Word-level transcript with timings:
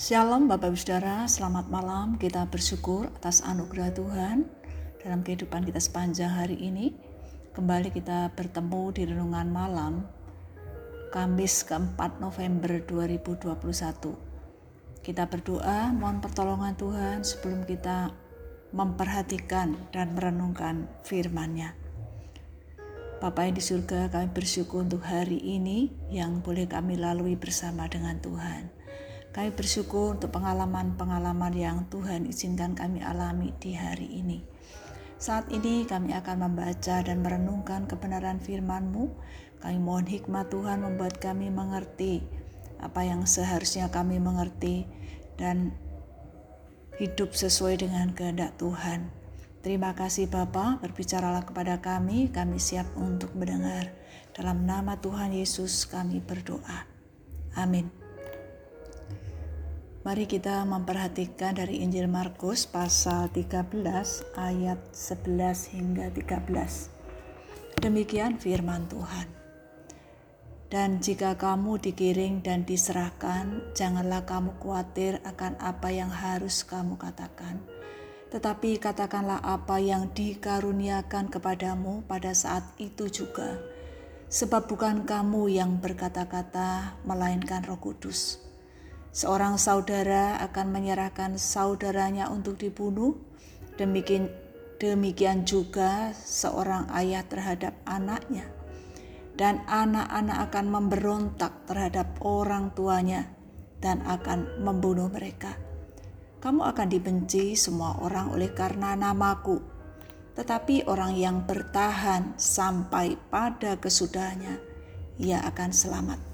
Shalom 0.00 0.48
Bapak 0.48 0.72
Ibu 0.72 0.80
Saudara, 0.80 1.28
selamat 1.28 1.68
malam. 1.68 2.16
Kita 2.16 2.48
bersyukur 2.48 3.12
atas 3.20 3.44
anugerah 3.44 3.92
Tuhan 3.92 4.48
dalam 4.96 5.20
kehidupan 5.20 5.68
kita 5.68 5.76
sepanjang 5.76 6.40
hari 6.40 6.56
ini. 6.56 6.96
Kembali 7.52 7.92
kita 7.92 8.32
bertemu 8.32 8.96
di 8.96 9.02
renungan 9.04 9.52
malam 9.52 10.08
Kamis 11.12 11.68
keempat 11.68 12.16
November 12.16 12.80
2021. 12.80 15.04
Kita 15.04 15.28
berdoa 15.28 15.92
mohon 15.92 16.24
pertolongan 16.24 16.80
Tuhan 16.80 17.20
sebelum 17.20 17.68
kita 17.68 18.08
memperhatikan 18.72 19.76
dan 19.92 20.16
merenungkan 20.16 20.88
firman-Nya. 21.04 21.76
Bapak 23.20 23.52
yang 23.52 23.52
di 23.52 23.60
surga, 23.60 24.08
kami 24.08 24.32
bersyukur 24.32 24.80
untuk 24.80 25.04
hari 25.04 25.36
ini 25.36 25.92
yang 26.08 26.40
boleh 26.40 26.64
kami 26.64 26.96
lalui 26.96 27.36
bersama 27.36 27.84
dengan 27.84 28.16
Tuhan. 28.16 28.79
Kami 29.30 29.54
bersyukur 29.54 30.18
untuk 30.18 30.34
pengalaman-pengalaman 30.34 31.54
yang 31.54 31.86
Tuhan 31.86 32.26
izinkan 32.26 32.74
kami 32.74 32.98
alami 32.98 33.54
di 33.62 33.78
hari 33.78 34.18
ini. 34.18 34.42
Saat 35.20 35.54
ini 35.54 35.86
kami 35.86 36.16
akan 36.18 36.50
membaca 36.50 36.98
dan 37.04 37.22
merenungkan 37.22 37.86
kebenaran 37.86 38.42
firman-Mu. 38.42 39.06
Kami 39.62 39.78
mohon 39.78 40.08
hikmat 40.08 40.50
Tuhan 40.50 40.82
membuat 40.82 41.22
kami 41.22 41.52
mengerti 41.52 42.24
apa 42.80 43.04
yang 43.04 43.28
seharusnya 43.28 43.92
kami 43.92 44.16
mengerti 44.16 44.88
dan 45.36 45.76
hidup 46.96 47.36
sesuai 47.36 47.84
dengan 47.84 48.10
kehendak 48.16 48.56
Tuhan. 48.56 49.12
Terima 49.60 49.92
kasih 49.92 50.32
Bapa, 50.32 50.80
berbicaralah 50.80 51.44
kepada 51.44 51.84
kami, 51.84 52.32
kami 52.32 52.56
siap 52.56 52.88
untuk 52.96 53.36
mendengar. 53.36 53.92
Dalam 54.32 54.64
nama 54.64 54.96
Tuhan 54.96 55.36
Yesus 55.36 55.84
kami 55.84 56.24
berdoa. 56.24 56.88
Amin. 57.60 57.99
Mari 60.00 60.24
kita 60.24 60.64
memperhatikan 60.64 61.60
dari 61.60 61.84
Injil 61.84 62.08
Markus 62.08 62.64
pasal 62.64 63.28
13 63.36 63.68
ayat 64.32 64.80
11 64.96 65.76
hingga 65.76 66.08
13. 66.16 67.84
Demikian 67.84 68.40
firman 68.40 68.88
Tuhan. 68.88 69.28
Dan 70.72 71.04
jika 71.04 71.36
kamu 71.36 71.84
digiring 71.84 72.40
dan 72.40 72.64
diserahkan, 72.64 73.76
janganlah 73.76 74.24
kamu 74.24 74.56
khawatir 74.56 75.20
akan 75.20 75.60
apa 75.60 75.92
yang 75.92 76.08
harus 76.08 76.64
kamu 76.64 76.96
katakan. 76.96 77.60
Tetapi 78.32 78.80
katakanlah 78.80 79.44
apa 79.44 79.84
yang 79.84 80.08
dikaruniakan 80.16 81.28
kepadamu 81.28 82.08
pada 82.08 82.32
saat 82.32 82.64
itu 82.80 83.12
juga. 83.12 83.60
Sebab 84.32 84.64
bukan 84.64 85.04
kamu 85.04 85.60
yang 85.60 85.76
berkata-kata, 85.76 86.96
melainkan 87.04 87.68
roh 87.68 87.76
kudus. 87.76 88.49
Seorang 89.10 89.58
saudara 89.58 90.38
akan 90.38 90.70
menyerahkan 90.70 91.34
saudaranya 91.34 92.30
untuk 92.30 92.62
dibunuh, 92.62 93.18
demikian 93.74 94.30
demikian 94.78 95.42
juga 95.42 96.14
seorang 96.14 96.86
ayah 96.94 97.26
terhadap 97.26 97.74
anaknya, 97.84 98.46
dan 99.34 99.66
anak-anak 99.66 100.46
akan 100.46 100.66
memberontak 100.70 101.52
terhadap 101.66 102.06
orang 102.22 102.70
tuanya 102.72 103.26
dan 103.82 103.98
akan 104.06 104.62
membunuh 104.62 105.10
mereka. 105.10 105.58
Kamu 106.38 106.70
akan 106.70 106.88
dibenci 106.88 107.58
semua 107.58 107.98
orang 108.00 108.30
oleh 108.30 108.54
karena 108.54 108.94
namaku, 108.94 109.58
tetapi 110.38 110.86
orang 110.86 111.18
yang 111.18 111.44
bertahan 111.44 112.38
sampai 112.38 113.18
pada 113.28 113.74
kesudahannya, 113.74 114.56
ia 115.18 115.42
akan 115.44 115.70
selamat. 115.74 116.29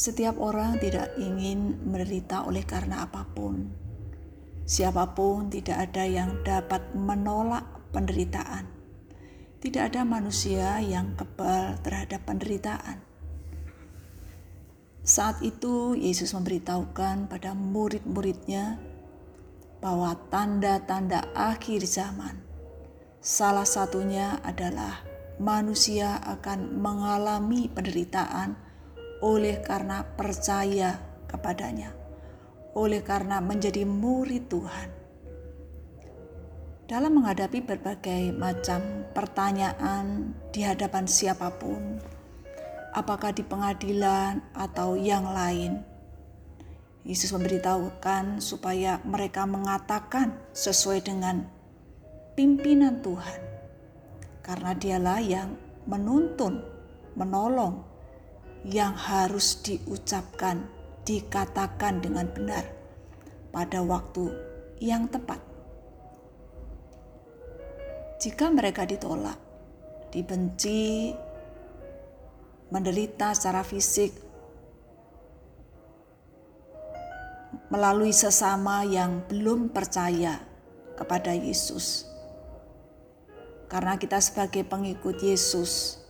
Setiap 0.00 0.40
orang 0.40 0.80
tidak 0.80 1.12
ingin 1.20 1.76
menderita 1.84 2.48
oleh 2.48 2.64
karena 2.64 3.04
apa 3.04 3.28
pun. 3.36 3.68
Siapa 4.64 5.12
pun 5.12 5.52
tidak 5.52 5.76
ada 5.76 6.08
yang 6.08 6.40
dapat 6.40 6.96
menolak 6.96 7.68
penderitaan. 7.92 8.64
Tidak 9.60 9.92
ada 9.92 10.00
manusia 10.08 10.80
yang 10.80 11.12
kebal 11.20 11.76
terhadap 11.84 12.24
penderitaan. 12.24 13.04
Saat 15.04 15.44
itu 15.44 15.92
Yesus 15.92 16.32
memberitahukan 16.32 17.28
pada 17.28 17.52
murid-muridnya 17.52 18.80
bahwa 19.84 20.16
tanda-tanda 20.32 21.28
akhir 21.36 21.84
zaman 21.84 22.40
salah 23.20 23.68
satunya 23.68 24.40
adalah 24.48 25.04
manusia 25.36 26.24
akan 26.24 26.80
mengalami 26.80 27.68
penderitaan 27.68 28.69
oleh 29.20 29.60
karena 29.60 30.04
percaya 30.16 30.96
kepadanya, 31.28 31.92
oleh 32.72 33.04
karena 33.04 33.44
menjadi 33.44 33.84
murid 33.84 34.48
Tuhan. 34.48 34.88
Dalam 36.88 37.22
menghadapi 37.22 37.62
berbagai 37.62 38.34
macam 38.34 39.06
pertanyaan 39.14 40.34
di 40.50 40.66
hadapan 40.66 41.06
siapa 41.06 41.54
pun, 41.54 42.02
apakah 42.90 43.30
di 43.30 43.46
pengadilan 43.46 44.42
atau 44.56 44.98
yang 44.98 45.30
lain, 45.30 45.86
Yesus 47.06 47.30
memberitahukan 47.30 48.42
supaya 48.42 48.98
mereka 49.06 49.46
mengatakan 49.46 50.34
sesuai 50.50 51.06
dengan 51.06 51.46
pimpinan 52.34 52.98
Tuhan, 53.04 53.40
karena 54.42 54.74
Dialah 54.74 55.20
yang 55.22 55.54
menuntun, 55.86 56.58
menolong, 57.14 57.89
yang 58.66 58.92
harus 58.92 59.56
diucapkan, 59.64 60.68
dikatakan 61.08 62.04
dengan 62.04 62.28
benar 62.28 62.64
pada 63.48 63.80
waktu 63.80 64.28
yang 64.84 65.08
tepat. 65.08 65.40
Jika 68.20 68.52
mereka 68.52 68.84
ditolak, 68.84 69.40
dibenci, 70.12 71.16
menderita 72.68 73.32
secara 73.32 73.64
fisik, 73.64 74.12
melalui 77.72 78.12
sesama 78.12 78.84
yang 78.84 79.24
belum 79.24 79.72
percaya 79.72 80.36
kepada 81.00 81.32
Yesus. 81.32 82.04
Karena 83.70 83.96
kita 83.96 84.20
sebagai 84.20 84.66
pengikut 84.66 85.16
Yesus, 85.22 86.02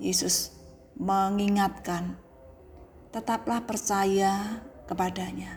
Yesus 0.00 0.59
mengingatkan, 1.00 2.20
tetaplah 3.08 3.64
percaya 3.64 4.60
kepadanya, 4.84 5.56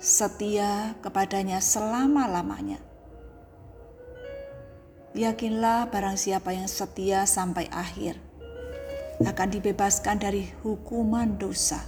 setia 0.00 0.96
kepadanya 1.04 1.60
selama-lamanya. 1.60 2.80
Yakinlah 5.12 5.92
barang 5.92 6.16
siapa 6.16 6.56
yang 6.56 6.64
setia 6.64 7.28
sampai 7.28 7.68
akhir 7.68 8.16
akan 9.20 9.48
dibebaskan 9.52 10.16
dari 10.16 10.48
hukuman 10.64 11.36
dosa, 11.36 11.84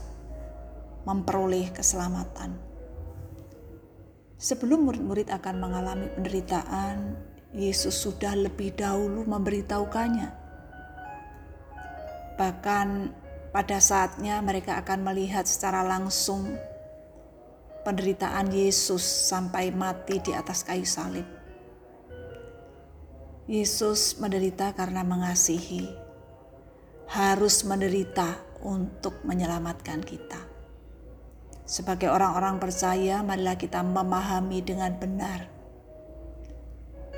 memperoleh 1.09 1.73
keselamatan. 1.73 2.61
Sebelum 4.37 4.85
murid-murid 4.85 5.33
akan 5.33 5.57
mengalami 5.57 6.13
penderitaan, 6.13 7.17
Yesus 7.57 7.97
sudah 8.05 8.37
lebih 8.37 8.77
dahulu 8.77 9.25
memberitahukannya 9.25 10.40
Bahkan 12.41 13.13
pada 13.53 13.77
saatnya 13.85 14.41
mereka 14.41 14.81
akan 14.81 15.05
melihat 15.05 15.45
secara 15.45 15.85
langsung 15.85 16.57
penderitaan 17.85 18.49
Yesus 18.49 19.05
sampai 19.05 19.69
mati 19.69 20.25
di 20.25 20.33
atas 20.33 20.65
kayu 20.65 20.89
salib. 20.89 21.29
Yesus 23.45 24.17
menderita 24.17 24.73
karena 24.73 25.05
mengasihi, 25.05 25.85
harus 27.13 27.61
menderita 27.69 28.41
untuk 28.65 29.21
menyelamatkan 29.29 30.01
kita. 30.01 30.41
Sebagai 31.69 32.09
orang-orang 32.09 32.57
percaya, 32.57 33.21
marilah 33.21 33.61
kita 33.61 33.85
memahami 33.85 34.65
dengan 34.65 34.97
benar 34.97 35.60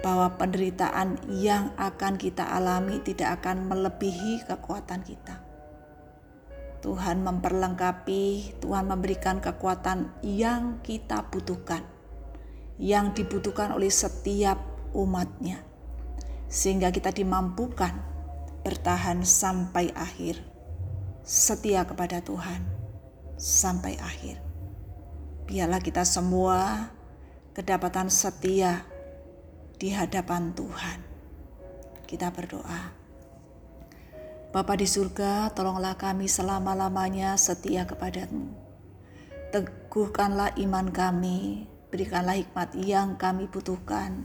bahwa 0.02 0.34
penderitaan 0.34 1.22
yang 1.31 1.70
akan 1.78 2.19
kita 2.19 2.43
alami 2.43 2.99
tidak 3.00 3.40
akan 3.40 3.70
melebihi 3.70 4.43
kekuatan 4.50 5.06
kita. 5.06 5.38
Tuhan 6.82 7.22
memperlengkapi, 7.22 8.58
Tuhan 8.58 8.90
memberikan 8.90 9.38
kekuatan 9.38 10.19
yang 10.26 10.82
kita 10.82 11.31
butuhkan, 11.31 11.87
yang 12.82 13.14
dibutuhkan 13.14 13.70
oleh 13.70 13.87
setiap 13.87 14.58
umatnya, 14.90 15.62
sehingga 16.50 16.90
kita 16.90 17.14
dimampukan 17.14 18.02
bertahan 18.66 19.22
sampai 19.22 19.94
akhir, 19.94 20.43
setia 21.22 21.87
kepada 21.87 22.19
Tuhan 22.19 22.66
sampai 23.38 23.94
akhir. 24.02 24.43
Biarlah 25.46 25.78
kita 25.78 26.02
semua 26.02 26.90
kedapatan 27.55 28.10
setia 28.10 28.87
di 29.82 29.90
hadapan 29.90 30.55
Tuhan. 30.55 30.99
Kita 32.06 32.31
berdoa. 32.31 32.94
Bapa 34.55 34.79
di 34.79 34.87
surga, 34.87 35.50
tolonglah 35.50 35.99
kami 35.99 36.31
selama-lamanya 36.31 37.34
setia 37.34 37.82
kepadamu. 37.82 38.46
Teguhkanlah 39.50 40.55
iman 40.62 40.87
kami, 40.94 41.67
berikanlah 41.90 42.38
hikmat 42.38 42.79
yang 42.79 43.19
kami 43.19 43.50
butuhkan 43.50 44.23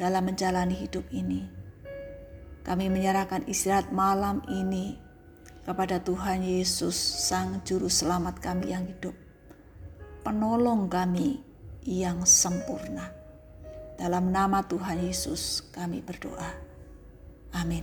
dalam 0.00 0.24
menjalani 0.24 0.72
hidup 0.72 1.04
ini. 1.12 1.44
Kami 2.64 2.88
menyerahkan 2.88 3.44
istirahat 3.44 3.92
malam 3.92 4.40
ini 4.48 4.96
kepada 5.68 6.00
Tuhan 6.00 6.40
Yesus, 6.40 6.96
Sang 6.96 7.60
Juru 7.60 7.92
Selamat 7.92 8.40
kami 8.40 8.72
yang 8.72 8.88
hidup, 8.88 9.12
penolong 10.24 10.88
kami 10.88 11.44
yang 11.84 12.24
sempurna. 12.24 13.25
Dalam 13.96 14.28
nama 14.28 14.60
Tuhan 14.64 15.00
Yesus 15.00 15.64
kami 15.72 16.04
berdoa. 16.04 16.52
Amin. 17.56 17.82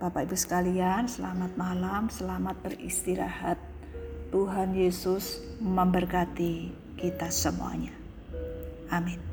Bapak 0.00 0.26
Ibu 0.26 0.34
sekalian, 0.34 1.06
selamat 1.06 1.54
malam, 1.54 2.08
selamat 2.08 2.58
beristirahat. 2.64 3.60
Tuhan 4.32 4.72
Yesus 4.72 5.44
memberkati 5.60 6.72
kita 6.96 7.28
semuanya. 7.28 7.92
Amin. 8.88 9.31